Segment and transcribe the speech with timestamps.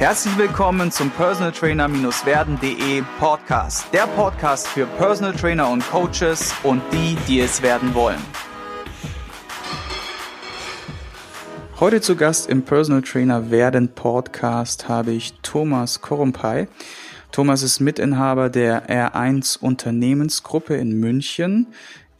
[0.00, 3.92] Herzlich willkommen zum Personal Trainer-werden.de Podcast.
[3.92, 8.16] Der Podcast für Personal Trainer und Coaches und die, die es werden wollen.
[11.80, 16.66] Heute zu Gast im Personal Trainer werden Podcast habe ich Thomas Korumpay.
[17.30, 21.66] Thomas ist Mitinhaber der R1 Unternehmensgruppe in München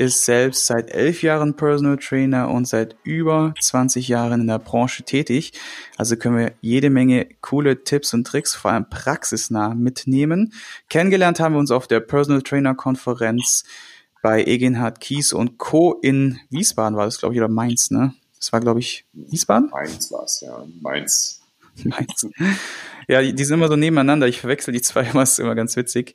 [0.01, 5.03] ist selbst seit elf Jahren Personal Trainer und seit über 20 Jahren in der Branche
[5.03, 5.53] tätig.
[5.99, 10.55] Also können wir jede Menge coole Tipps und Tricks, vor allem praxisnah, mitnehmen.
[10.89, 13.65] Kennengelernt haben wir uns auf der Personal Trainer Konferenz
[14.23, 15.99] bei Egenhard Kies und Co.
[16.01, 18.15] in Wiesbaden war das, glaube ich, oder Mainz, ne?
[18.39, 19.69] Das war, glaube ich, Wiesbaden?
[19.69, 20.65] Mainz war es, ja.
[20.81, 21.43] Mainz.
[21.85, 22.27] Mainz.
[23.07, 24.29] Ja, die, die sind immer so nebeneinander.
[24.29, 26.15] Ich verwechsel die zwei immer, ist immer ganz witzig.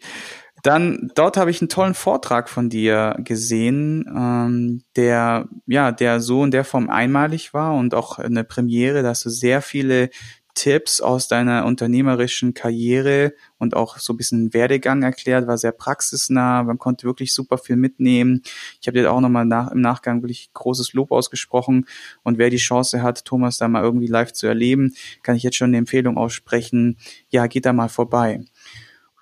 [0.66, 6.44] Dann dort habe ich einen tollen Vortrag von dir gesehen, ähm, der ja der so
[6.44, 10.10] in der Form einmalig war und auch eine Premiere, dass du sehr viele
[10.56, 16.64] Tipps aus deiner unternehmerischen Karriere und auch so ein bisschen Werdegang erklärt, war sehr praxisnah,
[16.64, 18.42] man konnte wirklich super viel mitnehmen.
[18.82, 21.86] Ich habe dir auch nochmal nach, im Nachgang wirklich großes Lob ausgesprochen
[22.24, 25.58] und wer die Chance hat, Thomas da mal irgendwie live zu erleben, kann ich jetzt
[25.58, 26.98] schon eine Empfehlung aussprechen,
[27.30, 28.40] ja, geht da mal vorbei.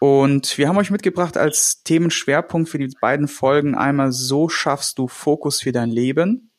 [0.03, 5.07] Und wir haben euch mitgebracht als Themenschwerpunkt für die beiden Folgen einmal, so schaffst du
[5.07, 6.51] Fokus für dein Leben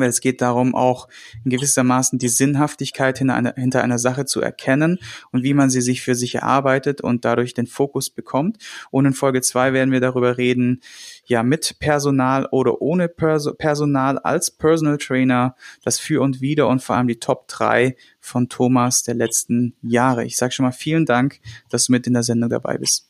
[0.00, 1.08] weil es geht darum, auch
[1.44, 4.98] in gewissermaßen die Sinnhaftigkeit hinter einer, hinter einer Sache zu erkennen
[5.32, 8.58] und wie man sie sich für sich erarbeitet und dadurch den Fokus bekommt.
[8.90, 10.80] Und in Folge zwei werden wir darüber reden,
[11.26, 16.82] ja, mit Personal oder ohne Perso Personal als Personal Trainer, das Für und Wider und
[16.82, 20.24] vor allem die Top drei von Thomas der letzten Jahre.
[20.24, 23.08] Ich sage schon mal vielen Dank, dass du mit in der Sendung dabei bist.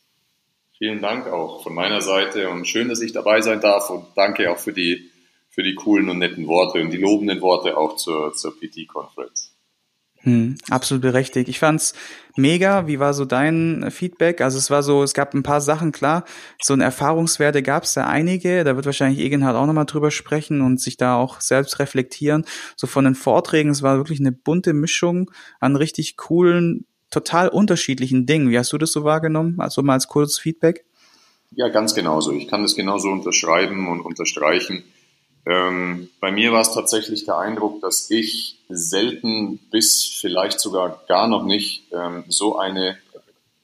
[0.78, 4.50] Vielen Dank auch von meiner Seite und schön, dass ich dabei sein darf und danke
[4.50, 5.10] auch für die
[5.56, 9.56] für die coolen und netten Worte und die lobenden Worte auch zur, zur PT-Conference.
[10.20, 11.48] Hm, absolut berechtigt.
[11.48, 11.94] Ich fand's
[12.36, 12.86] mega.
[12.86, 14.42] Wie war so dein Feedback?
[14.42, 16.24] Also es war so, es gab ein paar Sachen, klar.
[16.60, 18.64] So ein Erfahrungswerte gab es ja einige.
[18.64, 22.44] Da wird wahrscheinlich Egenhard auch nochmal drüber sprechen und sich da auch selbst reflektieren.
[22.76, 28.26] So von den Vorträgen, es war wirklich eine bunte Mischung an richtig coolen, total unterschiedlichen
[28.26, 28.50] Dingen.
[28.50, 29.58] Wie hast du das so wahrgenommen?
[29.58, 30.84] Also mal als kurzes Feedback?
[31.52, 32.32] Ja, ganz genauso.
[32.32, 34.82] Ich kann das genauso unterschreiben und unterstreichen
[35.46, 41.28] ähm, bei mir war es tatsächlich der Eindruck, dass ich selten bis vielleicht sogar gar
[41.28, 42.98] noch nicht ähm, so eine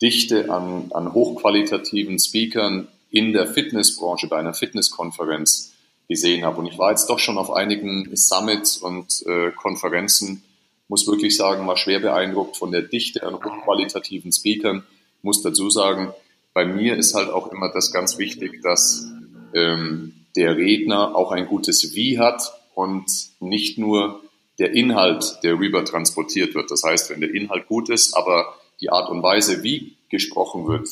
[0.00, 5.72] Dichte an, an hochqualitativen Speakern in der Fitnessbranche bei einer Fitnesskonferenz
[6.08, 6.60] gesehen habe.
[6.60, 10.44] Und ich war jetzt doch schon auf einigen Summits und äh, Konferenzen,
[10.88, 14.84] muss wirklich sagen, war schwer beeindruckt von der Dichte an hochqualitativen Speakern.
[15.22, 16.12] Muss dazu sagen,
[16.54, 19.06] bei mir ist halt auch immer das ganz wichtig, dass
[19.54, 22.42] ähm, der Redner auch ein gutes Wie hat
[22.74, 23.06] und
[23.40, 24.22] nicht nur
[24.58, 26.70] der Inhalt, der rüber transportiert wird.
[26.70, 30.88] Das heißt, wenn der Inhalt gut ist, aber die Art und Weise, wie gesprochen wird,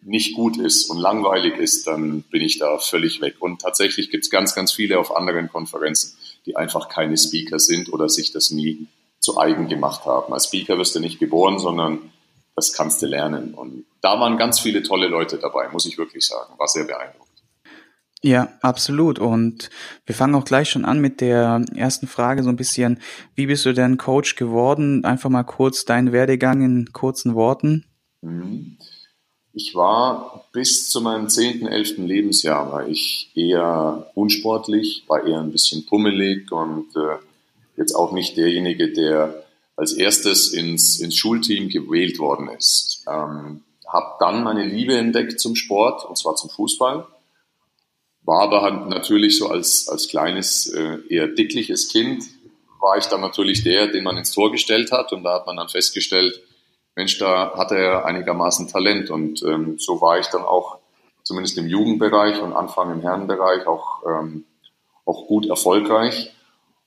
[0.00, 3.36] nicht gut ist und langweilig ist, dann bin ich da völlig weg.
[3.40, 7.92] Und tatsächlich gibt es ganz, ganz viele auf anderen Konferenzen, die einfach keine Speaker sind
[7.92, 8.86] oder sich das nie
[9.18, 10.32] zu eigen gemacht haben.
[10.32, 12.10] Als Speaker wirst du nicht geboren, sondern
[12.54, 13.54] das kannst du lernen.
[13.54, 16.52] Und da waren ganz viele tolle Leute dabei, muss ich wirklich sagen.
[16.58, 17.23] War sehr beeindruckend.
[18.24, 19.18] Ja, absolut.
[19.18, 19.68] Und
[20.06, 22.98] wir fangen auch gleich schon an mit der ersten Frage so ein bisschen.
[23.34, 25.04] Wie bist du denn Coach geworden?
[25.04, 27.84] Einfach mal kurz deinen Werdegang in kurzen Worten.
[28.22, 28.78] Mhm.
[29.52, 35.52] Ich war bis zu meinem zehnten, elften Lebensjahr war ich eher unsportlich, war eher ein
[35.52, 37.18] bisschen pummelig und äh,
[37.76, 39.44] jetzt auch nicht derjenige, der
[39.76, 43.04] als erstes ins, ins Schulteam gewählt worden ist.
[43.06, 47.06] Ähm, habe dann meine Liebe entdeckt zum Sport und zwar zum Fußball
[48.24, 52.24] war aber halt natürlich so als, als kleines, äh, eher dickliches Kind,
[52.80, 55.12] war ich dann natürlich der, den man ins Tor gestellt hat.
[55.12, 56.42] Und da hat man dann festgestellt,
[56.96, 59.10] Mensch, da hat er einigermaßen Talent.
[59.10, 60.78] Und ähm, so war ich dann auch
[61.22, 64.44] zumindest im Jugendbereich und Anfang im Herrenbereich auch, ähm,
[65.06, 66.34] auch gut erfolgreich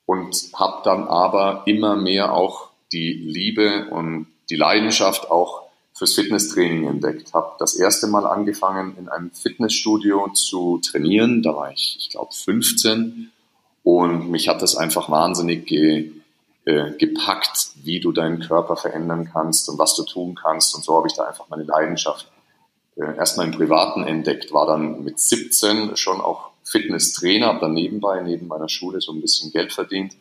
[0.05, 5.66] und habe dann aber immer mehr auch die Liebe und die Leidenschaft auch
[5.97, 7.33] fürs Fitnesstraining entdeckt.
[7.33, 11.41] Habe das erste Mal angefangen, in einem Fitnessstudio zu trainieren.
[11.41, 13.31] Da war ich, ich glaube, 15.
[13.83, 16.11] Und mich hat das einfach wahnsinnig ge,
[16.65, 20.75] äh, gepackt, wie du deinen Körper verändern kannst und was du tun kannst.
[20.75, 22.31] Und so habe ich da einfach meine Leidenschaft
[22.95, 24.53] äh, erstmal im Privaten entdeckt.
[24.53, 29.21] War dann mit 17 schon auch Fitnesstrainer, habe dann nebenbei, neben meiner Schule so ein
[29.21, 30.13] bisschen Geld verdient.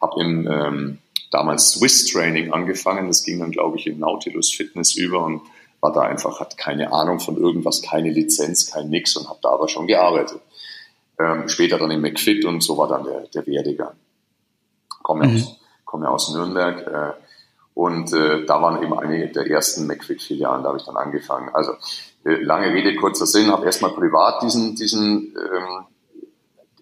[0.00, 0.98] Habe im ähm,
[1.30, 3.06] damals Swiss Training angefangen.
[3.06, 5.42] Das ging dann, glaube ich, in Nautilus Fitness über und
[5.80, 9.50] war da einfach, hat keine Ahnung von irgendwas, keine Lizenz, kein Nix und habe da
[9.50, 10.40] aber schon gearbeitet.
[11.18, 13.94] Ähm, später dann in McFit und so war dann der, der Werdegang.
[15.02, 15.36] Komme mhm.
[15.36, 17.12] aus, komme aus Nürnberg äh,
[17.74, 21.48] Und äh, da waren eben einige der ersten McFit-Filialen, da habe ich dann angefangen.
[21.54, 21.72] Also
[22.24, 25.86] äh, lange Rede, kurzer Sinn, habe erstmal privat diesen, diesen ähm,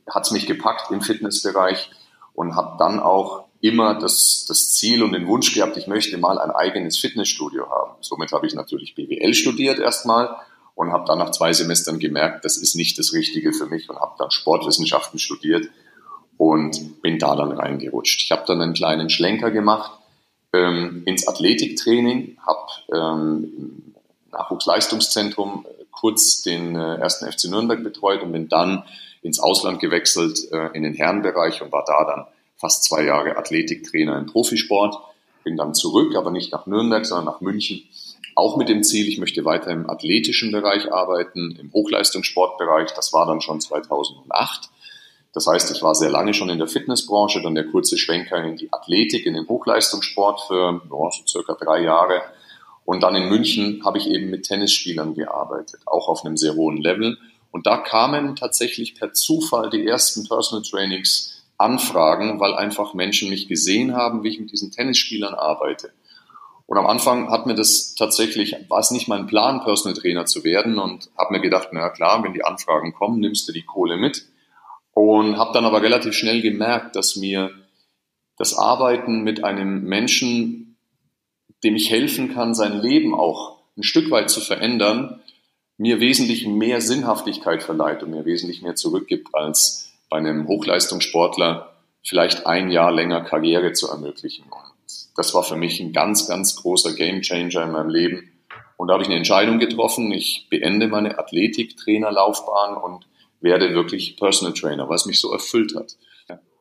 [0.09, 1.91] hat es mich gepackt im Fitnessbereich
[2.35, 6.39] und habe dann auch immer das, das Ziel und den Wunsch gehabt, ich möchte mal
[6.39, 7.95] ein eigenes Fitnessstudio haben.
[8.01, 10.37] Somit habe ich natürlich BWL studiert erstmal
[10.75, 13.99] und habe dann nach zwei Semestern gemerkt, das ist nicht das Richtige für mich und
[13.99, 15.69] habe dann Sportwissenschaften studiert
[16.37, 18.23] und bin da dann reingerutscht.
[18.23, 19.91] Ich habe dann einen kleinen Schlenker gemacht
[20.53, 23.95] ähm, ins Athletiktraining, habe ähm, im
[24.31, 28.85] Nachwuchsleistungszentrum kurz den äh, ersten FC Nürnberg betreut und bin dann
[29.23, 32.27] ins Ausland gewechselt äh, in den Herrenbereich und war da dann
[32.59, 34.97] fast zwei Jahre Athletiktrainer im Profisport.
[35.45, 37.83] Bin dann zurück, aber nicht nach Nürnberg, sondern nach München.
[38.35, 42.93] Auch mit dem Ziel, ich möchte weiter im athletischen Bereich arbeiten, im Hochleistungssportbereich.
[42.95, 44.71] Das war dann schon 2008.
[45.33, 48.57] Das heißt, ich war sehr lange schon in der Fitnessbranche, dann der kurze Schwenker in
[48.57, 52.23] die Athletik, in den Hochleistungssport für ja, so circa drei Jahre.
[52.85, 56.79] Und dann in München habe ich eben mit Tennisspielern gearbeitet, auch auf einem sehr hohen
[56.79, 57.19] Level.
[57.51, 63.49] Und da kamen tatsächlich per Zufall die ersten Personal Trainings Anfragen, weil einfach Menschen mich
[63.49, 65.93] gesehen haben, wie ich mit diesen Tennisspielern arbeite.
[66.67, 70.45] Und am Anfang hat mir das tatsächlich, war es nicht mein Plan, Personal Trainer zu
[70.45, 73.97] werden und habe mir gedacht, na klar, wenn die Anfragen kommen, nimmst du die Kohle
[73.97, 74.27] mit.
[74.93, 77.51] Und habe dann aber relativ schnell gemerkt, dass mir
[78.37, 80.77] das Arbeiten mit einem Menschen,
[81.65, 85.21] dem ich helfen kann, sein Leben auch ein Stück weit zu verändern,
[85.79, 92.47] mir wesentlich mehr Sinnhaftigkeit verleiht und mir wesentlich mehr zurückgibt als bei einem Hochleistungssportler vielleicht
[92.47, 94.45] ein Jahr länger Karriere zu ermöglichen.
[94.45, 94.73] Und
[95.17, 98.33] das war für mich ein ganz, ganz großer Gamechanger in meinem Leben.
[98.77, 100.13] Und da habe ich eine Entscheidung getroffen.
[100.13, 103.07] Ich beende meine Athletiktrainerlaufbahn und
[103.41, 105.97] werde wirklich Personal Trainer, was mich so erfüllt hat.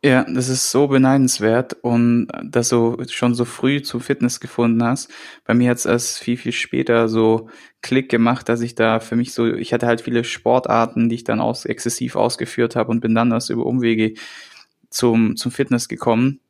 [0.03, 5.11] Ja, das ist so beneidenswert und dass du schon so früh zu Fitness gefunden hast.
[5.43, 7.49] Bei mir hat es erst viel, viel später so
[7.81, 11.23] Klick gemacht, dass ich da für mich so, ich hatte halt viele Sportarten, die ich
[11.23, 14.13] dann aus, exzessiv ausgeführt habe und bin dann erst über Umwege
[14.89, 16.41] zum, zum Fitness gekommen.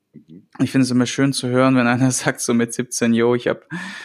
[0.60, 3.48] Ich finde es immer schön zu hören, wenn einer sagt, so mit 17, yo, ich
[3.48, 3.62] habe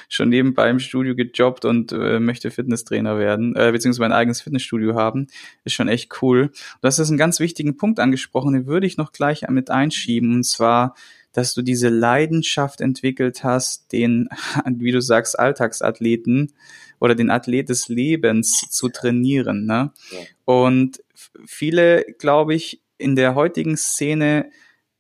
[0.08, 4.94] schon nebenbei im Studio gejobbt und äh, möchte Fitnesstrainer werden, äh, beziehungsweise mein eigenes Fitnessstudio
[4.94, 5.28] haben.
[5.64, 6.43] Ist schon echt cool.
[6.43, 10.34] Und das ist einen ganz wichtigen Punkt angesprochen, den würde ich noch gleich mit einschieben,
[10.34, 10.94] und zwar,
[11.32, 14.28] dass du diese Leidenschaft entwickelt hast, den,
[14.66, 16.52] wie du sagst, Alltagsathleten
[17.00, 19.66] oder den Athlet des Lebens zu trainieren.
[19.66, 19.93] Ne?
[20.10, 20.19] Ja.
[20.44, 21.02] Und
[21.46, 24.50] viele, glaube ich, in der heutigen Szene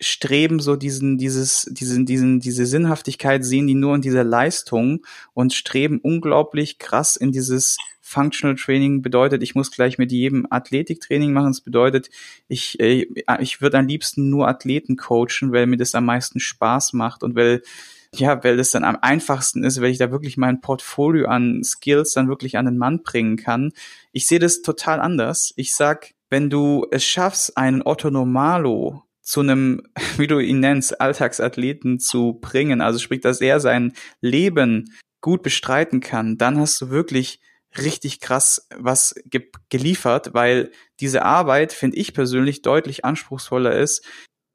[0.02, 5.54] streben so diesen, dieses, diesen, diesen, diese Sinnhaftigkeit sehen die nur in dieser Leistung und
[5.54, 11.52] streben unglaublich krass in dieses Functional Training bedeutet, ich muss gleich mit jedem Athletiktraining machen.
[11.52, 12.10] Das bedeutet,
[12.48, 13.06] ich, äh,
[13.40, 17.34] ich würde am liebsten nur Athleten coachen, weil mir das am meisten Spaß macht und
[17.36, 17.62] weil
[18.14, 22.12] ja, weil das dann am einfachsten ist, weil ich da wirklich mein Portfolio an Skills
[22.12, 23.72] dann wirklich an den Mann bringen kann.
[24.12, 25.54] Ich sehe das total anders.
[25.56, 29.02] Ich sag, wenn du es schaffst, einen Otto Normalo
[29.32, 29.82] zu einem,
[30.18, 36.00] wie du ihn nennst, Alltagsathleten zu bringen, also sprich, dass er sein Leben gut bestreiten
[36.00, 37.40] kann, dann hast du wirklich
[37.78, 40.70] richtig krass was ge geliefert, weil
[41.00, 44.04] diese Arbeit, finde ich persönlich, deutlich anspruchsvoller ist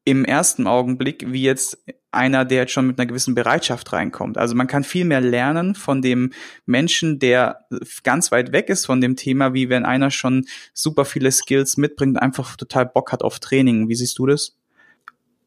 [0.04, 4.38] im ersten Augenblick, wie jetzt einer, der jetzt schon mit einer gewissen Bereitschaft reinkommt.
[4.38, 6.32] Also man kann viel mehr lernen von dem
[6.64, 7.66] Menschen, der
[8.04, 12.22] ganz weit weg ist von dem Thema, wie wenn einer schon super viele Skills mitbringt,
[12.22, 13.88] einfach total Bock hat auf Training.
[13.88, 14.57] Wie siehst du das?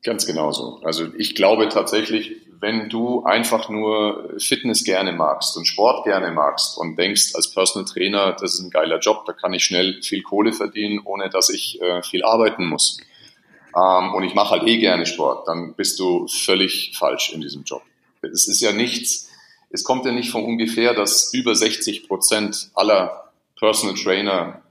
[0.03, 0.79] Ganz genauso.
[0.83, 6.77] Also ich glaube tatsächlich, wenn du einfach nur Fitness gerne magst und Sport gerne magst
[6.77, 10.23] und denkst als Personal Trainer, das ist ein geiler Job, da kann ich schnell viel
[10.23, 12.99] Kohle verdienen, ohne dass ich äh, viel arbeiten muss.
[13.75, 17.63] Ähm, und ich mache halt eh gerne Sport, dann bist du völlig falsch in diesem
[17.63, 17.83] Job.
[18.21, 19.29] Es ist ja nichts,
[19.69, 24.61] es kommt ja nicht von ungefähr, dass über 60 Prozent aller Personal Trainer,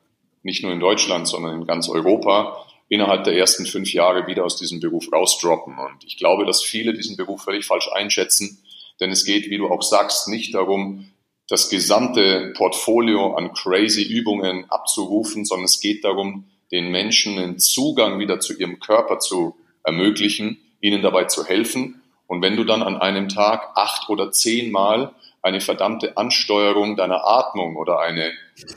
[0.42, 4.56] nicht nur in Deutschland, sondern in ganz Europa, innerhalb der ersten fünf Jahre wieder aus
[4.56, 5.78] diesem Beruf rausdroppen.
[5.78, 8.58] Und ich glaube, dass viele diesen Beruf völlig falsch einschätzen,
[8.98, 11.08] denn es geht, wie du auch sagst, nicht darum,
[11.48, 18.18] das gesamte Portfolio an crazy Übungen abzurufen, sondern es geht darum, den Menschen einen Zugang
[18.18, 22.02] wieder zu ihrem Körper zu ermöglichen, ihnen dabei zu helfen.
[22.26, 27.76] Und wenn du dann an einem Tag acht oder zehnmal eine verdammte Ansteuerung deiner Atmung
[27.76, 28.32] oder eine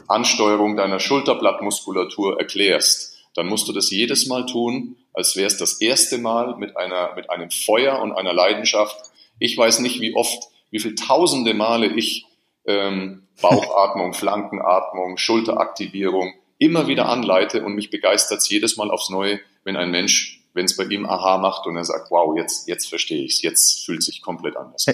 [0.07, 5.81] Ansteuerung deiner Schulterblattmuskulatur erklärst, dann musst du das jedes Mal tun, als wäre es das
[5.81, 8.97] erste Mal mit einer, mit einem Feuer und einer Leidenschaft.
[9.39, 12.25] Ich weiß nicht, wie oft, wie viele tausende Male ich
[12.65, 19.39] ähm, Bauchatmung, Flankenatmung, Schulteraktivierung immer wieder anleite und mich begeistert es jedes Mal aufs Neue,
[19.63, 22.87] wenn ein Mensch, wenn es bei ihm Aha macht und er sagt, wow, jetzt, jetzt
[22.87, 24.85] verstehe ich es, jetzt fühlt sich komplett anders.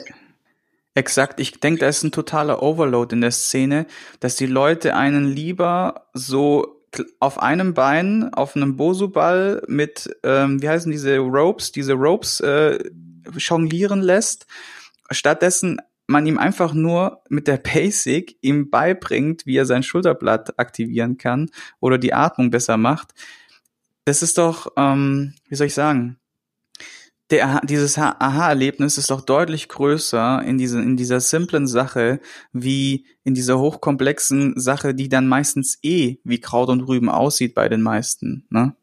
[0.95, 3.85] Exakt, ich denke, da ist ein totaler Overload in der Szene,
[4.19, 6.78] dass die Leute einen lieber so
[7.19, 12.79] auf einem Bein auf einem Bosu-Ball mit, ähm, wie heißen diese Ropes, diese Ropes äh,
[13.37, 14.47] jonglieren lässt,
[15.11, 21.17] stattdessen man ihm einfach nur mit der Basic ihm beibringt, wie er sein Schulterblatt aktivieren
[21.17, 23.13] kann oder die Atmung besser macht.
[24.05, 26.18] Das ist doch, ähm, wie soll ich sagen,
[27.31, 32.19] der, dieses Aha-Erlebnis ist doch deutlich größer in, diese, in dieser simplen Sache,
[32.53, 37.69] wie in dieser hochkomplexen Sache, die dann meistens eh wie Kraut und Rüben aussieht bei
[37.69, 38.47] den meisten.
[38.49, 38.75] Ne?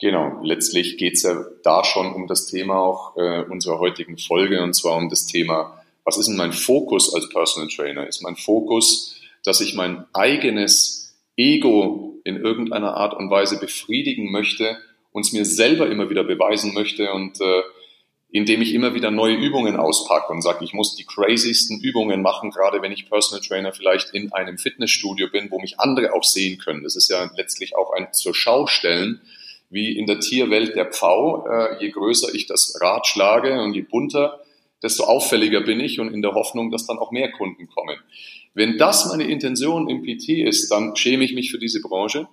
[0.00, 4.74] Genau, letztlich geht's ja da schon um das Thema auch äh, unserer heutigen Folge, und
[4.74, 8.06] zwar um das Thema, was ist denn mein Fokus als Personal Trainer?
[8.06, 14.76] Ist mein Fokus, dass ich mein eigenes Ego in irgendeiner Art und Weise befriedigen möchte,
[15.14, 17.62] und es mir selber immer wieder beweisen möchte und äh,
[18.34, 22.50] indem ich immer wieder neue Übungen auspacke und sage, ich muss die crazysten Übungen machen,
[22.50, 26.58] gerade wenn ich Personal Trainer vielleicht in einem Fitnessstudio bin, wo mich andere auch sehen
[26.58, 26.82] können.
[26.82, 29.20] Das ist ja letztlich auch ein zur Schau stellen,
[29.70, 31.46] wie in der Tierwelt der Pfau.
[31.46, 34.40] Äh, je größer ich das Rad schlage und je bunter,
[34.82, 37.98] desto auffälliger bin ich und in der Hoffnung, dass dann auch mehr Kunden kommen.
[38.52, 42.26] Wenn das meine Intention im PT ist, dann schäme ich mich für diese Branche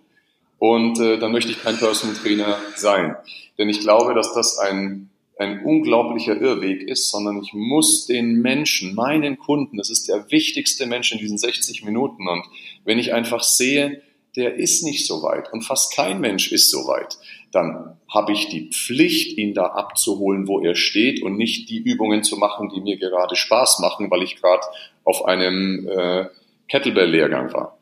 [0.58, 3.16] und äh, dann möchte ich kein Personal Trainer sein.
[3.60, 5.11] Denn ich glaube, dass das ein
[5.42, 10.86] ein unglaublicher Irrweg ist, sondern ich muss den Menschen, meinen Kunden, das ist der wichtigste
[10.86, 12.28] Mensch in diesen 60 Minuten.
[12.28, 12.46] Und
[12.86, 14.04] wenn ich einfach sehe,
[14.36, 17.18] der ist nicht so weit und fast kein Mensch ist so weit,
[17.52, 22.24] dann habe ich die Pflicht, ihn da abzuholen, wo er steht und nicht die Übungen
[22.24, 24.64] zu machen, die mir gerade Spaß machen, weil ich gerade
[25.04, 26.26] auf einem äh,
[26.70, 27.78] Kettlebell-Lehrgang war.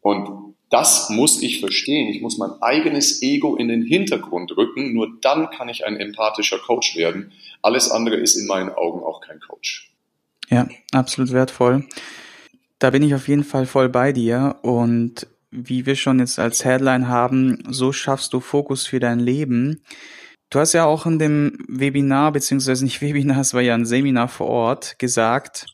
[0.00, 2.08] Und das muss ich verstehen.
[2.08, 4.92] Ich muss mein eigenes Ego in den Hintergrund rücken.
[4.92, 7.32] Nur dann kann ich ein empathischer Coach werden.
[7.62, 9.90] Alles andere ist in meinen Augen auch kein Coach.
[10.48, 11.86] Ja, absolut wertvoll.
[12.78, 14.56] Da bin ich auf jeden Fall voll bei dir.
[14.62, 19.82] Und wie wir schon jetzt als Headline haben, so schaffst du Fokus für dein Leben.
[20.50, 24.28] Du hast ja auch in dem Webinar, beziehungsweise nicht Webinar, es war ja ein Seminar
[24.28, 25.66] vor Ort, gesagt,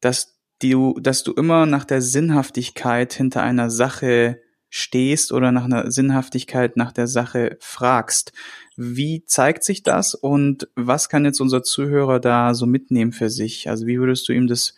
[0.00, 0.31] dass
[0.62, 4.40] du, dass du immer nach der Sinnhaftigkeit hinter einer Sache
[4.74, 8.32] stehst oder nach einer Sinnhaftigkeit nach der Sache fragst.
[8.76, 13.68] Wie zeigt sich das und was kann jetzt unser Zuhörer da so mitnehmen für sich?
[13.68, 14.74] Also wie würdest du ihm das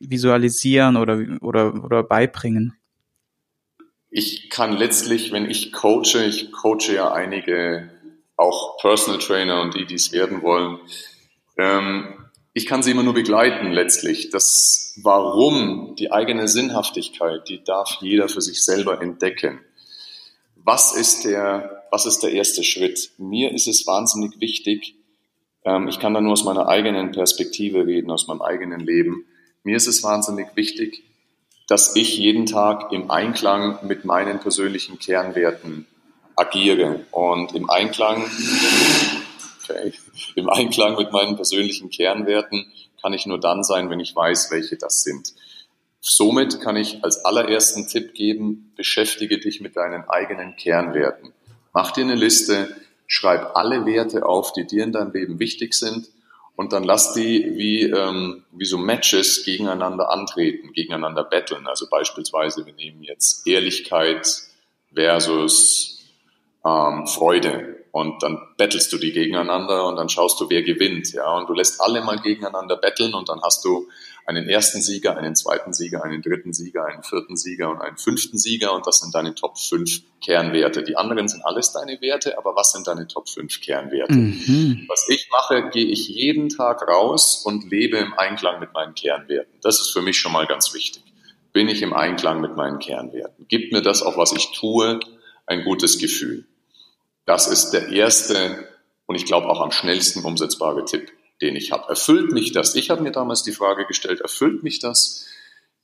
[0.00, 2.74] visualisieren oder, oder, oder beibringen?
[4.08, 7.90] Ich kann letztlich, wenn ich coache, ich coache ja einige
[8.36, 10.78] auch Personal Trainer und die, die es werden wollen,
[11.58, 12.25] ähm,
[12.56, 14.30] ich kann sie immer nur begleiten letztlich.
[14.30, 19.60] Das Warum, die eigene Sinnhaftigkeit, die darf jeder für sich selber entdecken.
[20.64, 23.10] Was ist der, was ist der erste Schritt?
[23.18, 24.94] Mir ist es wahnsinnig wichtig,
[25.66, 29.26] ähm, ich kann da nur aus meiner eigenen Perspektive reden, aus meinem eigenen Leben.
[29.62, 31.04] Mir ist es wahnsinnig wichtig,
[31.68, 35.86] dass ich jeden Tag im Einklang mit meinen persönlichen Kernwerten
[36.36, 38.24] agiere und im Einklang.
[40.34, 42.66] Im Einklang mit meinen persönlichen Kernwerten
[43.00, 45.34] kann ich nur dann sein, wenn ich weiß, welche das sind.
[46.00, 51.32] Somit kann ich als allerersten Tipp geben, beschäftige dich mit deinen eigenen Kernwerten.
[51.72, 52.74] Mach dir eine Liste,
[53.06, 56.08] schreib alle Werte auf, die dir in deinem Leben wichtig sind
[56.56, 61.66] und dann lass die wie, ähm, wie so Matches gegeneinander antreten, gegeneinander betteln.
[61.66, 64.26] Also beispielsweise, wir nehmen jetzt Ehrlichkeit
[64.94, 66.04] versus
[66.64, 71.34] ähm, Freude und dann bettelst du die gegeneinander und dann schaust du, wer gewinnt, ja,
[71.34, 73.88] und du lässt alle mal gegeneinander betteln und dann hast du
[74.26, 78.36] einen ersten Sieger, einen zweiten Sieger, einen dritten Sieger, einen vierten Sieger und einen fünften
[78.36, 80.82] Sieger und das sind deine Top 5 Kernwerte.
[80.82, 84.12] Die anderen sind alles deine Werte, aber was sind deine Top 5 Kernwerte?
[84.12, 84.84] Mhm.
[84.88, 89.54] Was ich mache, gehe ich jeden Tag raus und lebe im Einklang mit meinen Kernwerten.
[89.62, 91.02] Das ist für mich schon mal ganz wichtig.
[91.54, 93.46] Bin ich im Einklang mit meinen Kernwerten?
[93.48, 95.00] Gibt mir das auch, was ich tue,
[95.46, 96.44] ein gutes Gefühl?
[97.26, 98.68] Das ist der erste
[99.06, 101.88] und ich glaube auch am schnellsten umsetzbare Tipp, den ich habe.
[101.88, 102.74] Erfüllt mich das?
[102.74, 105.26] Ich habe mir damals die Frage gestellt, erfüllt mich das,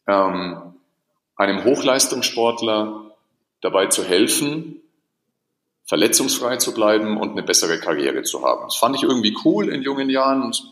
[0.06, 0.74] ähm,
[1.36, 3.16] einem Hochleistungssportler
[3.60, 4.82] dabei zu helfen,
[5.84, 8.64] verletzungsfrei zu bleiben und eine bessere Karriere zu haben.
[8.64, 10.62] Das fand ich irgendwie cool in jungen Jahren und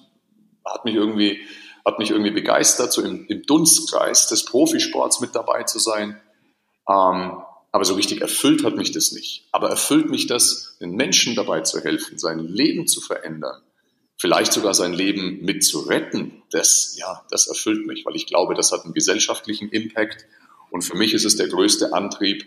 [0.64, 1.40] hat mich irgendwie,
[1.84, 6.20] hat mich irgendwie begeistert, so im, im Dunstkreis des Profisports mit dabei zu sein.
[6.88, 9.46] Ähm, aber so richtig erfüllt hat mich das nicht.
[9.52, 13.62] Aber erfüllt mich das, den Menschen dabei zu helfen, sein Leben zu verändern,
[14.16, 16.42] vielleicht sogar sein Leben mit zu retten.
[16.50, 20.26] Das, ja, das erfüllt mich, weil ich glaube, das hat einen gesellschaftlichen Impact.
[20.70, 22.44] Und für mich ist es der größte Antrieb,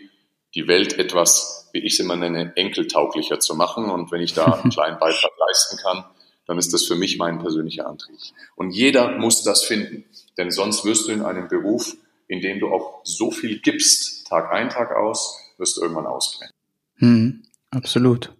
[0.54, 3.90] die Welt etwas, wie ich es immer nenne, enkeltauglicher zu machen.
[3.90, 6.04] Und wenn ich da einen kleinen Beitrag leisten kann,
[6.46, 8.16] dann ist das für mich mein persönlicher Antrieb.
[8.54, 10.04] Und jeder muss das finden,
[10.36, 11.96] denn sonst wirst du in einem Beruf,
[12.28, 16.52] in dem du auch so viel gibst, Tag ein, Tag aus, wirst du irgendwann ausbrennen.
[16.96, 18.32] Hm, absolut.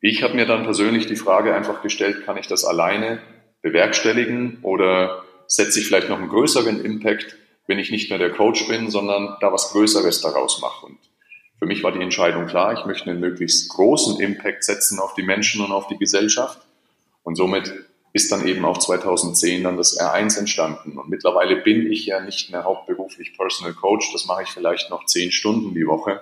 [0.00, 3.20] Ich habe mir dann persönlich die Frage einfach gestellt, kann ich das alleine
[3.62, 8.66] bewerkstelligen oder setze ich vielleicht noch einen größeren Impact, wenn ich nicht mehr der Coach
[8.66, 10.86] bin, sondern da was Größeres daraus mache.
[10.86, 10.98] Und
[11.58, 15.22] für mich war die Entscheidung klar, ich möchte einen möglichst großen Impact setzen auf die
[15.22, 16.60] Menschen und auf die Gesellschaft.
[17.22, 17.72] Und somit
[18.12, 20.98] ist dann eben auch 2010 dann das R1 entstanden.
[20.98, 25.06] Und mittlerweile bin ich ja nicht mehr hauptberuflich Personal Coach, das mache ich vielleicht noch
[25.06, 26.20] zehn Stunden die Woche.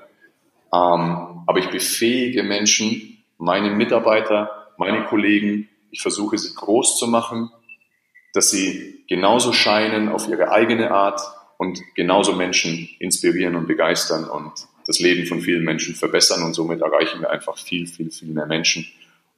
[0.72, 7.50] Ähm, aber ich befähige Menschen, meine Mitarbeiter, meine Kollegen, ich versuche sie groß zu machen,
[8.32, 11.20] dass sie genauso scheinen auf ihre eigene Art
[11.58, 14.52] und genauso Menschen inspirieren und begeistern und
[14.86, 18.46] das Leben von vielen Menschen verbessern und somit erreichen wir einfach viel, viel, viel mehr
[18.46, 18.86] Menschen.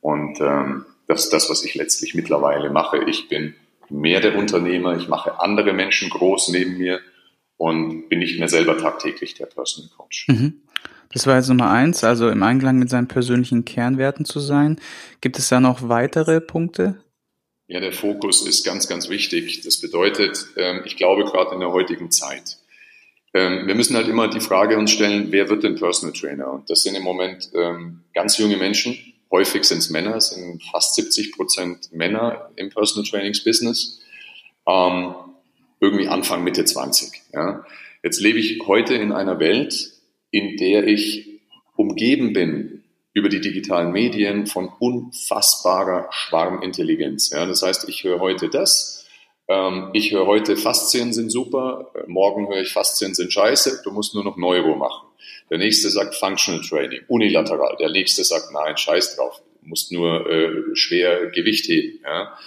[0.00, 3.04] Und ähm, das ist das, was ich letztlich mittlerweile mache.
[3.07, 3.54] Ich bin
[3.88, 7.00] mehr der Unternehmer, ich mache andere Menschen groß neben mir
[7.57, 10.26] und bin nicht mehr selber tagtäglich der Personal Coach.
[10.28, 10.62] Mhm.
[11.12, 14.81] Das war jetzt Nummer eins, also im Einklang mit seinen persönlichen Kernwerten zu sein.
[15.21, 17.02] Gibt es da noch weitere Punkte?
[17.66, 19.61] Ja, der Fokus ist ganz, ganz wichtig.
[19.61, 22.59] Das bedeutet, ähm, ich glaube gerade in der heutigen Zeit,
[23.35, 26.52] ähm, wir müssen halt immer die Frage uns stellen, wer wird denn Personal Trainer?
[26.52, 28.97] Und das sind im Moment ähm, ganz junge Menschen.
[29.32, 34.00] Häufig sind es Männer, sind fast 70 Prozent Männer im Personal Trainings Business.
[35.80, 37.10] irgendwie Anfang, Mitte 20.
[37.32, 37.64] Ja.
[38.02, 39.92] Jetzt lebe ich heute in einer Welt,
[40.30, 41.40] in der ich
[41.76, 42.84] umgeben bin
[43.14, 47.30] über die digitalen Medien von unfassbarer Schwarmintelligenz.
[47.30, 49.06] Ja, das heißt, ich höre heute das,
[49.48, 54.14] ähm, ich höre heute Faszien sind super, morgen höre ich Faszien sind scheiße, du musst
[54.14, 55.08] nur noch Neuro machen.
[55.52, 57.76] Der nächste sagt Functional Training, unilateral.
[57.78, 62.00] Der nächste sagt, nein, scheiß drauf, musst nur äh, schwer Gewicht heben.
[62.02, 62.38] Ja.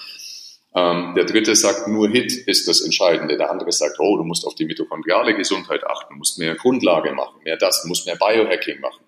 [0.73, 3.37] Ähm, der dritte sagt, nur HIT ist das Entscheidende.
[3.37, 7.43] Der andere sagt, oh, du musst auf die mitochondriale Gesundheit achten, musst mehr Grundlage machen,
[7.43, 9.05] mehr das, du musst mehr Biohacking machen.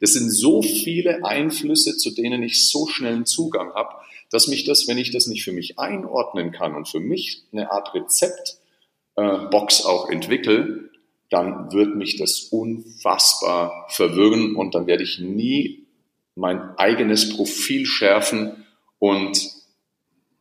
[0.00, 3.96] Das sind so viele Einflüsse, zu denen ich so schnell einen Zugang habe,
[4.30, 7.70] dass mich das, wenn ich das nicht für mich einordnen kann und für mich eine
[7.70, 10.88] Art Rezeptbox äh, auch entwickle,
[11.30, 15.86] dann wird mich das unfassbar verwirren und dann werde ich nie
[16.34, 18.64] mein eigenes Profil schärfen
[18.98, 19.38] und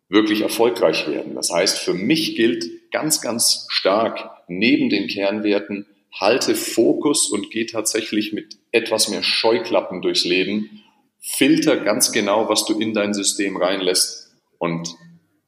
[0.10, 1.36] wirklich erfolgreich werden.
[1.36, 7.66] Das heißt, für mich gilt ganz, ganz stark neben den Kernwerten, halte Fokus und geh
[7.66, 10.82] tatsächlich mit etwas mehr Scheuklappen durchs Leben.
[11.20, 14.96] Filter ganz genau, was du in dein System reinlässt und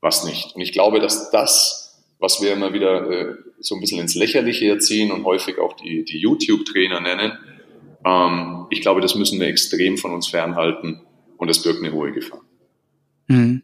[0.02, 0.56] was nicht.
[0.56, 1.87] Und ich glaube, dass das,
[2.19, 6.03] was wir immer wieder äh, so ein bisschen ins Lächerliche erziehen und häufig auch die,
[6.03, 7.34] die YouTube-Trainer nennen,
[8.06, 11.01] ähm, ich glaube, das müssen wir extrem von uns fernhalten
[11.38, 12.41] und das birgt eine hohe Gefahr.
[13.27, 13.63] Mhm.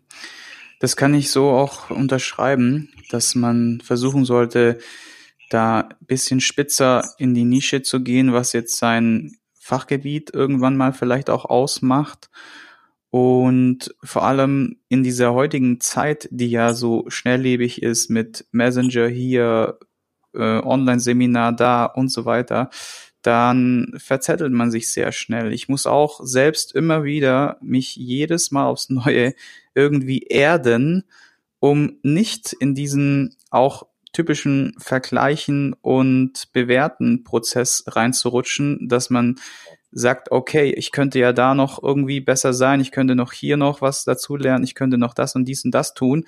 [0.79, 4.79] Das kann ich so auch unterschreiben, dass man versuchen sollte,
[5.49, 11.29] da bisschen spitzer in die Nische zu gehen, was jetzt sein Fachgebiet irgendwann mal vielleicht
[11.29, 12.29] auch ausmacht.
[13.13, 19.77] Und vor allem in dieser heutigen Zeit, die ja so schnelllebig ist mit Messenger hier,
[20.33, 22.71] äh, Online-Seminar da und so weiter,
[23.21, 25.53] dann verzettelt man sich sehr schnell.
[25.53, 29.35] Ich muss auch selbst immer wieder mich jedes Mal aufs Neue
[29.75, 31.03] irgendwie erden,
[31.59, 39.35] um nicht in diesen auch typischen Vergleichen und Bewerten Prozess reinzurutschen, dass man
[39.93, 43.81] sagt, okay, ich könnte ja da noch irgendwie besser sein, ich könnte noch hier noch
[43.81, 46.25] was dazu lernen, ich könnte noch das und dies und das tun.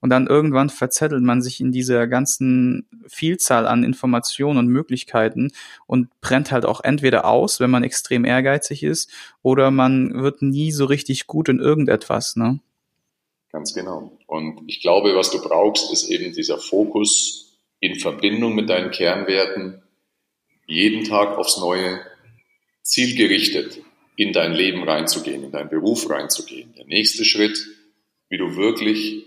[0.00, 5.50] Und dann irgendwann verzettelt man sich in dieser ganzen Vielzahl an Informationen und Möglichkeiten
[5.86, 9.10] und brennt halt auch entweder aus, wenn man extrem ehrgeizig ist,
[9.42, 12.36] oder man wird nie so richtig gut in irgendetwas.
[12.36, 12.60] Ne?
[13.50, 14.12] Ganz genau.
[14.28, 19.82] Und ich glaube, was du brauchst, ist eben dieser Fokus in Verbindung mit deinen Kernwerten,
[20.66, 21.98] jeden Tag aufs Neue
[22.88, 23.80] zielgerichtet
[24.16, 26.74] in dein Leben reinzugehen, in deinen Beruf reinzugehen.
[26.76, 27.58] Der nächste Schritt,
[28.28, 29.26] wie du wirklich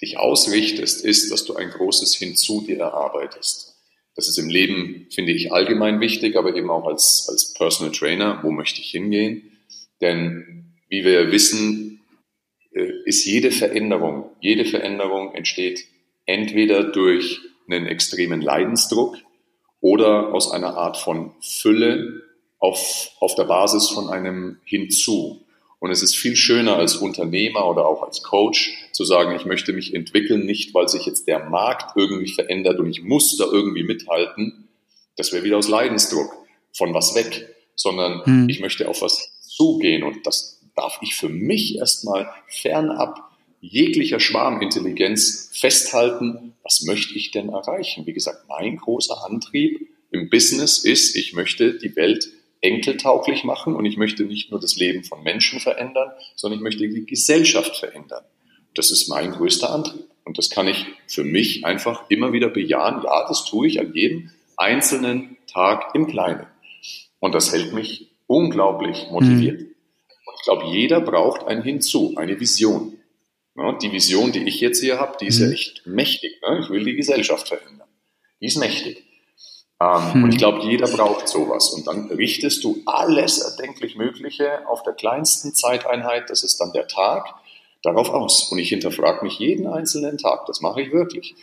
[0.00, 3.76] dich ausrichtest, ist, dass du ein großes Hinzu dir erarbeitest.
[4.16, 8.40] Das ist im Leben, finde ich, allgemein wichtig, aber eben auch als, als Personal Trainer,
[8.42, 9.52] wo möchte ich hingehen?
[10.00, 12.00] Denn wie wir wissen,
[12.72, 15.86] äh, ist jede Veränderung, jede Veränderung entsteht
[16.26, 19.16] entweder durch einen extremen Leidensdruck
[19.80, 22.29] oder aus einer Art von Fülle
[22.60, 25.40] auf, auf der Basis von einem Hinzu.
[25.80, 29.72] Und es ist viel schöner als Unternehmer oder auch als Coach zu sagen, ich möchte
[29.72, 33.82] mich entwickeln, nicht weil sich jetzt der Markt irgendwie verändert und ich muss da irgendwie
[33.82, 34.68] mithalten.
[35.16, 36.36] Das wäre wieder aus Leidensdruck
[36.74, 38.48] von was weg, sondern hm.
[38.50, 45.50] ich möchte auf was zugehen und das darf ich für mich erstmal fernab jeglicher Schwarmintelligenz
[45.52, 48.06] festhalten, was möchte ich denn erreichen?
[48.06, 53.84] Wie gesagt, mein großer Antrieb im Business ist, ich möchte die Welt enkeltauglich machen und
[53.86, 58.24] ich möchte nicht nur das Leben von Menschen verändern, sondern ich möchte die Gesellschaft verändern.
[58.74, 60.04] Das ist mein größter Antrieb.
[60.24, 63.02] Und das kann ich für mich einfach immer wieder bejahen.
[63.02, 66.46] Ja, das tue ich an jedem einzelnen Tag im Kleinen.
[67.18, 69.60] Und das hält mich unglaublich motiviert.
[69.60, 69.66] Mhm.
[70.26, 72.96] Und ich glaube, jeder braucht ein Hinzu, eine Vision.
[73.56, 75.46] Ja, die Vision, die ich jetzt hier habe, die ist mhm.
[75.46, 76.40] ja echt mächtig.
[76.42, 76.60] Ne?
[76.62, 77.88] Ich will die Gesellschaft verändern.
[78.40, 79.04] Die ist mächtig.
[79.82, 80.24] Ähm, mhm.
[80.24, 81.70] Und ich glaube, jeder braucht sowas.
[81.70, 86.86] Und dann richtest du alles erdenklich Mögliche auf der kleinsten Zeiteinheit, das ist dann der
[86.86, 87.34] Tag,
[87.82, 88.52] darauf aus.
[88.52, 91.34] Und ich hinterfrage mich jeden einzelnen Tag, das mache ich wirklich.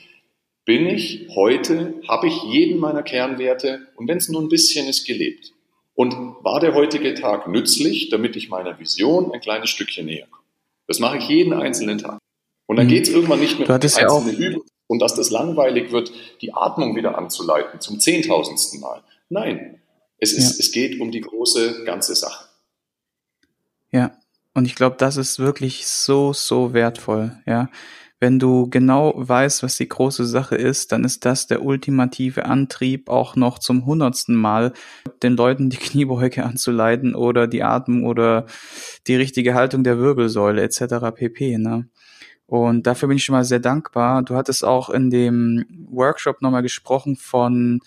[0.66, 5.06] Bin ich heute, habe ich jeden meiner Kernwerte und wenn es nur ein bisschen ist,
[5.06, 5.54] gelebt?
[5.96, 10.44] Und war der heutige Tag nützlich, damit ich meiner Vision ein kleines Stückchen näher komme?
[10.86, 12.20] Das mache ich jeden einzelnen Tag.
[12.68, 12.92] Und dann mhm.
[12.92, 16.54] geht es irgendwann nicht mehr um einzelne ja Übungen und dass das langweilig wird, die
[16.54, 19.04] Atmung wieder anzuleiten zum zehntausendsten Mal.
[19.30, 19.82] Nein,
[20.18, 20.64] es, ist, ja.
[20.64, 22.46] es geht um die große ganze Sache.
[23.92, 24.18] Ja,
[24.54, 27.70] und ich glaube, das ist wirklich so, so wertvoll, ja.
[28.20, 33.10] Wenn du genau weißt, was die große Sache ist, dann ist das der ultimative Antrieb,
[33.10, 34.74] auch noch zum hundertsten Mal
[35.22, 38.48] den Leuten die Kniebeuge anzuleiten oder die Atmung oder
[39.06, 41.14] die richtige Haltung der Wirbelsäule etc.
[41.14, 41.60] pp.
[41.60, 41.90] Ne?
[42.48, 44.24] Und dafür bin ich schon mal sehr dankbar.
[44.24, 47.82] Du hattest auch in dem Workshop nochmal gesprochen von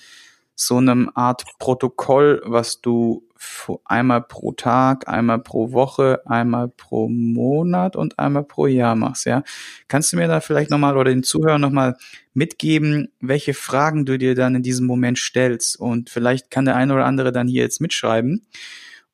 [0.55, 3.25] so einem Art Protokoll, was du
[3.87, 9.43] einmal pro Tag, einmal pro Woche, einmal pro Monat und einmal pro Jahr machst, ja.
[9.89, 11.97] Kannst du mir da vielleicht nochmal oder den Zuhörern nochmal
[12.35, 15.81] mitgeben, welche Fragen du dir dann in diesem Moment stellst?
[15.81, 18.47] Und vielleicht kann der eine oder andere dann hier jetzt mitschreiben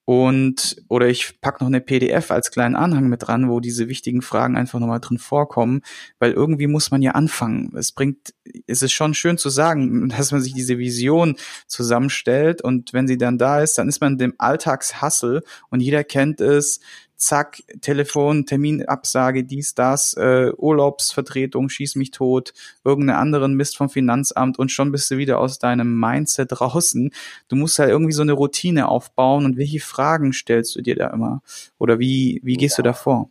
[0.07, 4.23] und oder ich pack noch eine PDF als kleinen Anhang mit dran, wo diese wichtigen
[4.23, 5.83] Fragen einfach nochmal drin vorkommen,
[6.21, 7.73] weil irgendwie muss man ja anfangen.
[7.77, 8.33] Es bringt,
[8.69, 13.19] es ist schon schön zu sagen, dass man sich diese Vision zusammenstellt und wenn sie
[13.19, 16.79] dann da ist, dann ist man dem Alltagshassel und jeder kennt es,
[17.17, 22.53] zack, Telefon, Terminabsage, dies, das, äh, Urlaubsvertretung, schieß mich tot,
[22.85, 27.13] irgendeinen anderen Mist vom Finanzamt und schon bist du wieder aus deinem Mindset draußen.
[27.49, 31.09] Du musst halt irgendwie so eine Routine aufbauen und welche Fragen stellst du dir da
[31.09, 31.43] immer?
[31.79, 32.83] Oder wie, wie gehst ja.
[32.83, 33.31] du da vor?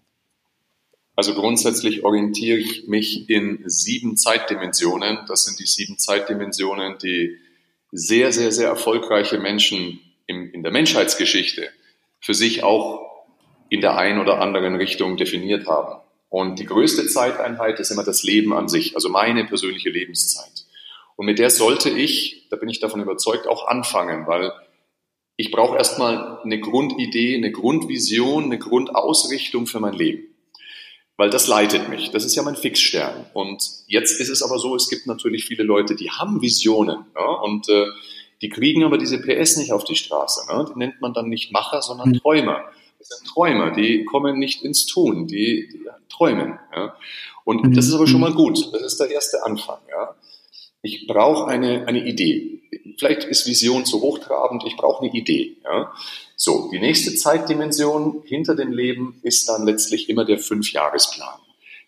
[1.15, 5.19] Also grundsätzlich orientiere ich mich in sieben Zeitdimensionen.
[5.28, 7.38] Das sind die sieben Zeitdimensionen, die
[7.91, 11.69] sehr, sehr, sehr erfolgreiche Menschen im, in der Menschheitsgeschichte
[12.19, 13.05] für sich auch
[13.69, 16.01] in der einen oder anderen Richtung definiert haben.
[16.30, 20.65] Und die größte Zeiteinheit ist immer das Leben an sich, also meine persönliche Lebenszeit.
[21.15, 24.51] Und mit der sollte ich, da bin ich davon überzeugt, auch anfangen, weil
[25.38, 30.23] ich brauche erstmal eine Grundidee, eine Grundvision, eine Grundausrichtung für mein Leben.
[31.17, 32.12] Weil das leitet mich.
[32.12, 33.25] Das ist ja mein Fixstern.
[33.34, 37.06] Und jetzt ist es aber so, es gibt natürlich viele Leute, die haben Visionen.
[37.15, 37.86] Ja, und äh,
[38.41, 40.54] die kriegen aber diese PS nicht auf die Straße.
[40.54, 40.65] Ne?
[40.69, 42.19] Die nennt man dann nicht Macher, sondern hm.
[42.19, 42.65] Träumer.
[43.08, 46.60] Das sind Träumer, die kommen nicht ins Tun, die, die träumen.
[46.76, 46.96] Ja.
[47.44, 47.74] Und mhm.
[47.76, 48.74] das ist aber schon mal gut.
[48.74, 49.78] Das ist der erste Anfang.
[49.89, 50.15] Ja.
[50.82, 52.62] Ich brauche eine, eine Idee.
[52.98, 55.58] Vielleicht ist Vision zu hochtrabend, ich brauche eine Idee.
[55.63, 55.94] Ja.
[56.36, 61.39] So, die nächste Zeitdimension hinter dem Leben ist dann letztlich immer der Fünfjahresplan.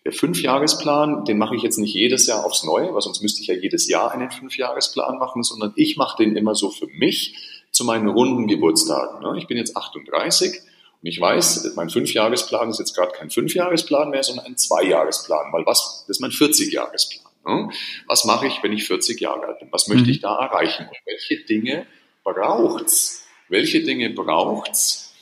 [0.04, 3.48] Der Fünfjahresplan, den mache ich jetzt nicht jedes Jahr aufs Neue, weil sonst müsste ich
[3.48, 7.34] ja jedes Jahr einen Fünfjahresplan machen, sondern ich mache den immer so für mich
[7.72, 9.36] zu meinen runden Geburtstagen.
[9.36, 10.62] Ich bin jetzt 38
[11.00, 15.64] und ich weiß, mein Fünfjahresplan ist jetzt gerade kein Fünfjahresplan mehr, sondern ein Zweijahresplan, weil
[15.64, 17.28] was, das ist mein 40-Jahresplan.
[17.46, 17.70] Ne?
[18.06, 19.68] Was mache ich, wenn ich 40 Jahre alt bin?
[19.70, 20.10] Was möchte mhm.
[20.10, 20.88] ich da erreichen?
[20.88, 21.86] Und welche Dinge
[22.24, 23.24] braucht's?
[23.48, 25.14] Welche Dinge braucht's,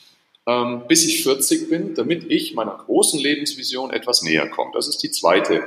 [0.47, 4.71] ähm, bis ich 40 bin, damit ich meiner großen Lebensvision etwas näher komme?
[4.73, 5.63] Das ist die zweite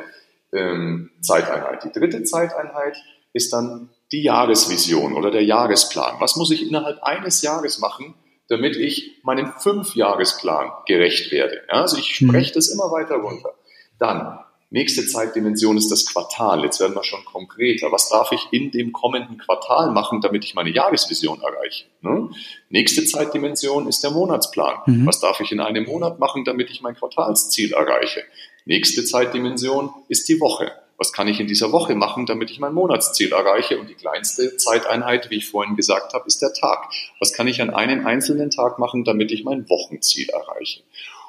[0.52, 1.84] ähm, Zeiteinheit.
[1.84, 2.96] Die dritte Zeiteinheit
[3.32, 6.16] ist dann die Jahresvision oder der Jahresplan.
[6.18, 8.14] Was muss ich innerhalb eines Jahres machen,
[8.50, 11.62] damit ich meinem Fünfjahresplan gerecht werde.
[11.68, 12.54] Ja, also ich spreche hm.
[12.54, 13.54] das immer weiter runter.
[13.98, 16.64] Dann, nächste Zeitdimension ist das Quartal.
[16.64, 17.92] Jetzt werden wir schon konkreter.
[17.92, 21.84] Was darf ich in dem kommenden Quartal machen, damit ich meine Jahresvision erreiche?
[22.02, 22.30] Ne?
[22.70, 24.78] Nächste Zeitdimension ist der Monatsplan.
[24.84, 25.06] Mhm.
[25.06, 28.24] Was darf ich in einem Monat machen, damit ich mein Quartalsziel erreiche?
[28.64, 32.74] Nächste Zeitdimension ist die Woche was kann ich in dieser Woche machen, damit ich mein
[32.74, 33.80] Monatsziel erreiche?
[33.80, 36.92] Und die kleinste Zeiteinheit, wie ich vorhin gesagt habe, ist der Tag.
[37.18, 40.82] Was kann ich an einem einzelnen Tag machen, damit ich mein Wochenziel erreiche?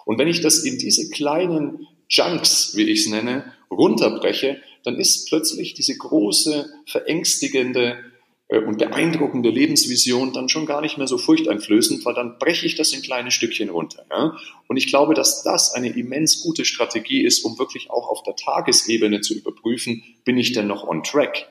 [0.04, 5.30] Und wenn ich das in diese kleinen Junks, wie ich es nenne, runterbreche, dann ist
[5.30, 8.11] plötzlich diese große, verängstigende
[8.58, 12.92] und beeindruckende Lebensvision dann schon gar nicht mehr so furchteinflößend, weil dann breche ich das
[12.92, 14.06] in kleine Stückchen runter.
[14.10, 14.38] Ja?
[14.68, 18.36] Und ich glaube, dass das eine immens gute Strategie ist, um wirklich auch auf der
[18.36, 21.48] Tagesebene zu überprüfen, bin ich denn noch on track?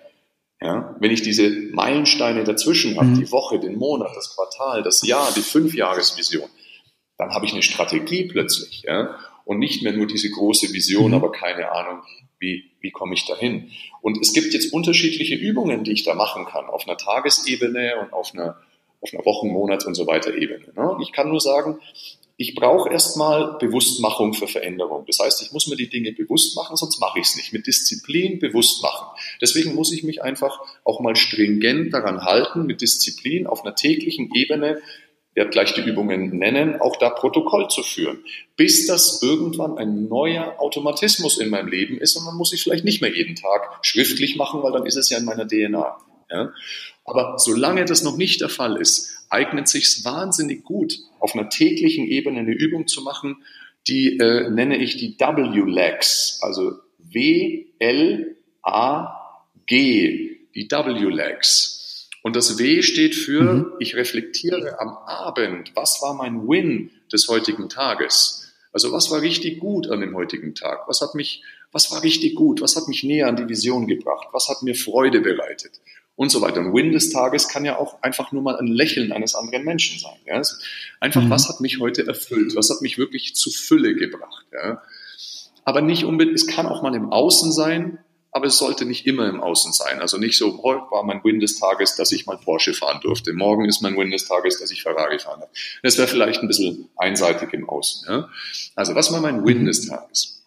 [0.60, 0.94] Ja?
[1.00, 3.20] Wenn ich diese Meilensteine dazwischen habe, mhm.
[3.20, 6.50] die Woche, den Monat, das Quartal, das Jahr, die Fünfjahresvision,
[7.16, 8.82] dann habe ich eine Strategie plötzlich.
[8.86, 9.16] Ja?
[9.46, 11.14] Und nicht mehr nur diese große Vision, mhm.
[11.14, 12.02] aber keine Ahnung,
[12.40, 13.70] wie, wie komme ich dahin?
[14.00, 18.12] Und es gibt jetzt unterschiedliche Übungen, die ich da machen kann, auf einer Tagesebene und
[18.12, 18.56] auf einer,
[19.00, 20.72] auf einer Wochen-, Monats- und so weiter Ebene.
[20.74, 20.96] Ne?
[21.02, 21.78] Ich kann nur sagen,
[22.40, 25.04] ich brauche erstmal Bewusstmachung für Veränderung.
[25.06, 27.52] Das heißt, ich muss mir die Dinge bewusst machen, sonst mache ich es nicht.
[27.52, 29.08] Mit Disziplin bewusst machen.
[29.42, 34.34] Deswegen muss ich mich einfach auch mal stringent daran halten, mit Disziplin auf einer täglichen
[34.34, 34.80] Ebene
[35.40, 38.22] werde gleich die Übungen nennen, auch da Protokoll zu führen,
[38.56, 42.84] bis das irgendwann ein neuer Automatismus in meinem Leben ist und dann muss ich vielleicht
[42.84, 45.96] nicht mehr jeden Tag schriftlich machen, weil dann ist es ja in meiner DNA.
[46.30, 46.52] Ja?
[47.06, 52.06] Aber solange das noch nicht der Fall ist, eignet sich wahnsinnig gut, auf einer täglichen
[52.06, 53.42] Ebene eine Übung zu machen,
[53.88, 57.80] die äh, nenne ich die W-Legs, also W-L-A-G,
[60.54, 61.79] die W-Legs.
[62.22, 63.72] Und das W steht für, mhm.
[63.78, 68.52] ich reflektiere am Abend, was war mein Win des heutigen Tages?
[68.72, 70.80] Also was war richtig gut an dem heutigen Tag?
[70.86, 72.60] Was hat mich, was war richtig gut?
[72.60, 74.28] Was hat mich näher an die Vision gebracht?
[74.32, 75.72] Was hat mir Freude bereitet?
[76.14, 76.60] Und so weiter.
[76.60, 79.98] Und Win des Tages kann ja auch einfach nur mal ein Lächeln eines anderen Menschen
[79.98, 80.18] sein.
[80.26, 80.34] Ja?
[80.34, 80.54] Also
[81.00, 81.30] einfach, mhm.
[81.30, 82.54] was hat mich heute erfüllt?
[82.54, 84.44] Was hat mich wirklich zu Fülle gebracht?
[84.52, 84.82] Ja?
[85.64, 87.98] Aber nicht unbedingt, es kann auch mal im Außen sein,
[88.32, 90.00] aber es sollte nicht immer im Außen sein.
[90.00, 93.32] Also nicht so, heute war mein Win des Tages, dass ich mal Porsche fahren durfte.
[93.32, 95.50] Morgen ist mein Win des Tages, dass ich Ferrari fahren darf.
[95.82, 98.08] Das wäre vielleicht ein bisschen einseitig im Außen.
[98.08, 98.28] Ja?
[98.76, 100.44] Also was war mein Win des Tages?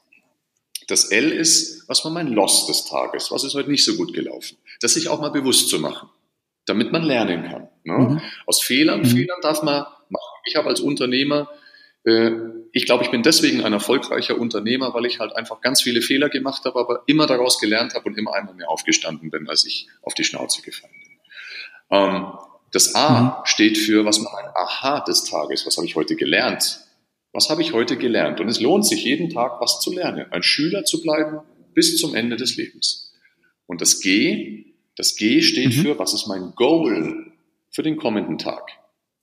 [0.88, 3.32] Das L ist, was war mein Loss des Tages?
[3.32, 4.58] Was ist heute nicht so gut gelaufen?
[4.82, 6.10] Das sich auch mal bewusst zu machen,
[6.66, 7.70] damit man lernen kann.
[7.84, 7.98] Ne?
[7.98, 8.22] Mhm.
[8.46, 9.06] Aus Fehlern, mhm.
[9.06, 10.42] Fehlern darf man machen.
[10.46, 11.50] Ich habe als Unternehmer
[12.06, 12.32] äh,
[12.76, 16.30] ich glaube, ich bin deswegen ein erfolgreicher Unternehmer, weil ich halt einfach ganz viele Fehler
[16.30, 19.88] gemacht habe, aber immer daraus gelernt habe und immer einmal mehr aufgestanden bin, als ich
[20.02, 21.20] auf die Schnauze gefallen bin.
[21.92, 22.34] Ähm,
[22.72, 23.46] das A mhm.
[23.46, 26.80] steht für, was man ein Aha des Tages, was habe ich heute gelernt?
[27.32, 28.40] Was habe ich heute gelernt?
[28.40, 31.42] Und es lohnt sich jeden Tag was zu lernen, ein Schüler zu bleiben
[31.76, 33.14] bis zum Ende des Lebens.
[33.68, 35.82] Und das G, das G steht mhm.
[35.82, 37.34] für, was ist mein Goal
[37.70, 38.64] für den kommenden Tag?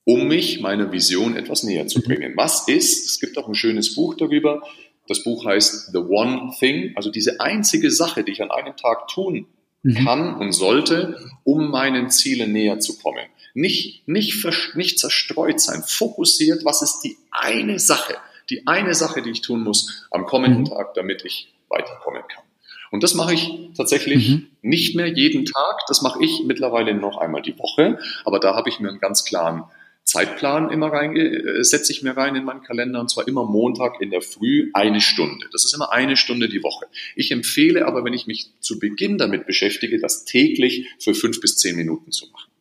[0.03, 2.33] Um mich meiner Vision etwas näher zu bringen.
[2.35, 4.61] Was ist, es gibt auch ein schönes Buch darüber,
[5.07, 9.07] das Buch heißt The One Thing, also diese einzige Sache, die ich an einem Tag
[9.07, 9.47] tun
[9.83, 10.05] mhm.
[10.05, 13.25] kann und sollte, um meinen Zielen näher zu kommen.
[13.53, 18.15] Nicht, nicht, nicht zerstreut sein, fokussiert, was ist die eine Sache,
[18.49, 20.69] die eine Sache, die ich tun muss am kommenden mhm.
[20.69, 22.43] Tag, damit ich weiterkommen kann.
[22.91, 24.47] Und das mache ich tatsächlich mhm.
[24.61, 28.69] nicht mehr jeden Tag, das mache ich mittlerweile noch einmal die Woche, aber da habe
[28.69, 29.63] ich mir einen ganz klaren
[30.11, 34.01] Zeitplan immer rein, äh, setze ich mir rein in meinen Kalender und zwar immer Montag
[34.01, 35.47] in der Früh eine Stunde.
[35.53, 36.85] Das ist immer eine Stunde die Woche.
[37.15, 41.55] Ich empfehle aber, wenn ich mich zu Beginn damit beschäftige, das täglich für fünf bis
[41.57, 42.51] zehn Minuten zu machen.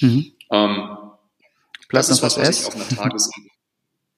[0.00, 0.32] Mhm.
[0.50, 0.96] Ähm,
[1.90, 3.30] das ist was, was ich auf einer Tages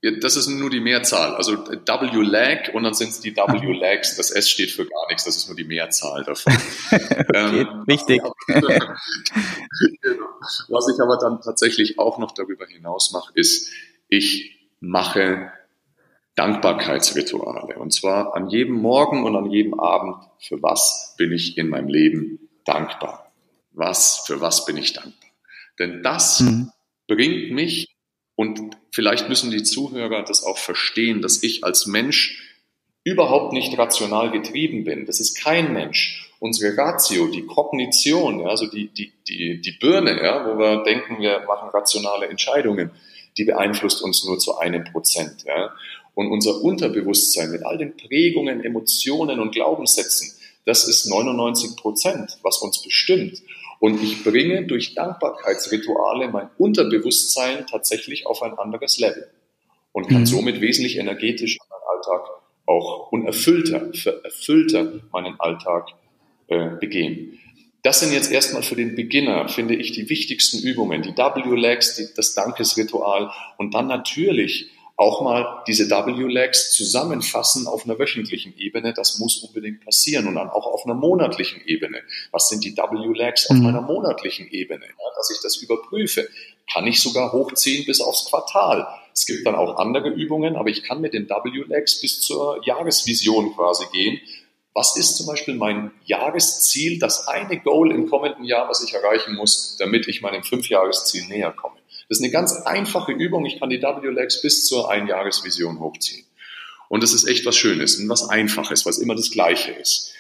[0.02, 1.34] das ist nur die Mehrzahl.
[1.36, 4.16] Also W-Lag und dann sind es die W-Lags.
[4.26, 6.52] Das S steht für gar nichts, das ist nur die Mehrzahl davon.
[6.90, 8.22] okay, ähm, wichtig.
[10.68, 13.70] Was ich aber dann tatsächlich auch noch darüber hinaus mache, ist,
[14.08, 15.50] ich mache
[16.36, 17.78] Dankbarkeitsrituale.
[17.78, 21.88] Und zwar an jedem Morgen und an jedem Abend, für was bin ich in meinem
[21.88, 23.32] Leben dankbar?
[23.72, 25.30] Was, für was bin ich dankbar?
[25.78, 26.70] Denn das mhm.
[27.08, 27.95] bringt mich
[28.36, 32.42] und vielleicht müssen die Zuhörer das auch verstehen, dass ich als Mensch
[33.02, 35.06] überhaupt nicht rational getrieben bin.
[35.06, 36.30] Das ist kein Mensch.
[36.38, 41.18] Unsere Ratio, die Kognition, ja, also die, die, die, die Birne, ja, wo wir denken,
[41.18, 42.90] wir machen rationale Entscheidungen,
[43.38, 45.44] die beeinflusst uns nur zu einem Prozent.
[45.46, 45.72] Ja.
[46.14, 50.32] Und unser Unterbewusstsein mit all den Prägungen, Emotionen und Glaubenssätzen,
[50.66, 53.40] das ist 99 Prozent, was uns bestimmt.
[53.78, 59.28] Und ich bringe durch Dankbarkeitsrituale mein Unterbewusstsein tatsächlich auf ein anderes Level
[59.92, 60.26] und kann mhm.
[60.26, 62.30] somit wesentlich energetisch meinen Alltag
[62.66, 63.90] auch unerfüllter,
[64.24, 65.88] erfüllter meinen Alltag
[66.48, 67.38] äh, begehen.
[67.82, 72.34] Das sind jetzt erstmal für den Beginner, finde ich, die wichtigsten Übungen, die W-Legs, das
[72.34, 78.94] Dankesritual und dann natürlich auch mal diese W-Legs zusammenfassen auf einer wöchentlichen Ebene.
[78.94, 82.00] Das muss unbedingt passieren und dann auch auf einer monatlichen Ebene.
[82.32, 83.64] Was sind die W-Legs auf mhm.
[83.64, 84.84] meiner monatlichen Ebene?
[84.86, 86.28] Ja, dass ich das überprüfe.
[86.72, 88.86] Kann ich sogar hochziehen bis aufs Quartal.
[89.12, 93.54] Es gibt dann auch andere Übungen, aber ich kann mit den W-Legs bis zur Jahresvision
[93.54, 94.18] quasi gehen.
[94.72, 99.34] Was ist zum Beispiel mein Jahresziel, das eine Goal im kommenden Jahr, was ich erreichen
[99.34, 101.76] muss, damit ich meinem Fünfjahresziel näher komme?
[102.08, 103.44] Das ist eine ganz einfache Übung.
[103.46, 106.24] Ich kann die W-Legs bis zur Einjahresvision hochziehen.
[106.88, 110.12] Und das ist echt was Schönes und was Einfaches, was immer das Gleiche ist.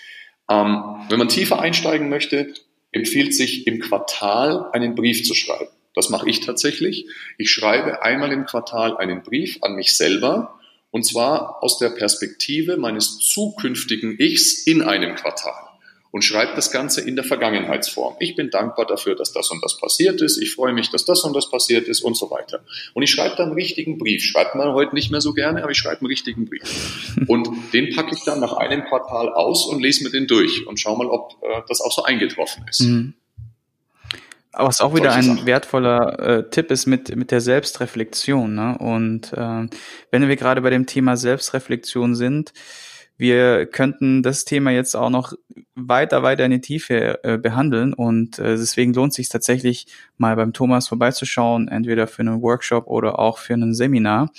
[0.50, 2.52] Ähm, wenn man tiefer einsteigen möchte,
[2.90, 5.70] empfiehlt sich im Quartal einen Brief zu schreiben.
[5.94, 7.06] Das mache ich tatsächlich.
[7.38, 10.58] Ich schreibe einmal im Quartal einen Brief an mich selber
[10.90, 15.65] und zwar aus der Perspektive meines zukünftigen Ichs in einem Quartal
[16.10, 18.16] und schreibt das Ganze in der Vergangenheitsform.
[18.20, 20.38] Ich bin dankbar dafür, dass das und das passiert ist.
[20.38, 22.60] Ich freue mich, dass das und das passiert ist und so weiter.
[22.94, 24.22] Und ich schreibe dann einen richtigen Brief.
[24.22, 26.62] Schreibt man heute nicht mehr so gerne, aber ich schreibe einen richtigen Brief.
[27.26, 30.78] Und den packe ich dann nach einem Quartal aus und lese mir den durch und
[30.78, 32.80] schau mal, ob äh, das auch so eingetroffen ist.
[32.80, 33.14] Mhm.
[34.52, 35.46] Was auch wieder ein Sachen.
[35.46, 38.54] wertvoller äh, Tipp ist mit, mit der Selbstreflexion.
[38.54, 38.78] Ne?
[38.78, 39.68] Und äh,
[40.10, 42.52] wenn wir gerade bei dem Thema Selbstreflexion sind,
[43.18, 45.32] wir könnten das Thema jetzt auch noch
[45.74, 49.86] weiter, weiter in die Tiefe äh, behandeln und äh, deswegen lohnt sich tatsächlich
[50.18, 54.30] mal beim Thomas vorbeizuschauen, entweder für einen Workshop oder auch für ein Seminar.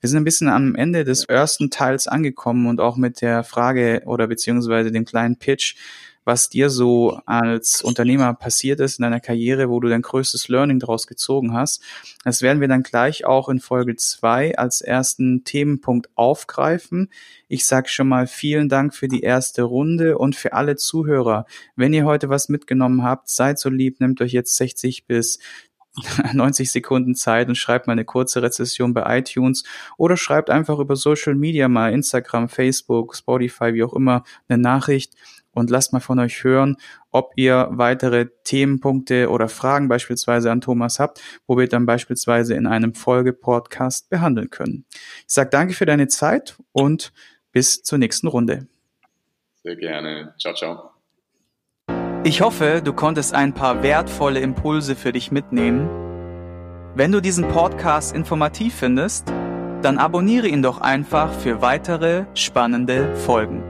[0.00, 4.02] Wir sind ein bisschen am Ende des ersten Teils angekommen und auch mit der Frage
[4.06, 5.76] oder beziehungsweise dem kleinen Pitch,
[6.24, 10.78] was dir so als Unternehmer passiert ist in deiner Karriere, wo du dein größtes Learning
[10.78, 11.82] daraus gezogen hast.
[12.24, 17.08] Das werden wir dann gleich auch in Folge zwei als ersten Themenpunkt aufgreifen.
[17.48, 21.46] Ich sage schon mal vielen Dank für die erste Runde und für alle Zuhörer.
[21.76, 25.38] Wenn ihr heute was mitgenommen habt, seid so lieb, nehmt euch jetzt 60 bis
[26.32, 29.64] 90 Sekunden Zeit und schreibt mal eine kurze Rezession bei iTunes
[29.96, 35.14] oder schreibt einfach über Social Media mal Instagram, Facebook, Spotify, wie auch immer, eine Nachricht
[35.52, 36.76] und lasst mal von euch hören,
[37.10, 42.66] ob ihr weitere Themenpunkte oder Fragen beispielsweise an Thomas habt, wo wir dann beispielsweise in
[42.66, 44.84] einem Folge-Podcast behandeln können.
[45.26, 47.12] Ich sage danke für deine Zeit und
[47.52, 48.66] bis zur nächsten Runde.
[49.62, 50.34] Sehr gerne.
[50.38, 50.90] Ciao, ciao.
[52.22, 55.88] Ich hoffe, du konntest ein paar wertvolle Impulse für dich mitnehmen.
[56.94, 59.28] Wenn du diesen Podcast informativ findest,
[59.82, 63.69] dann abonniere ihn doch einfach für weitere spannende Folgen.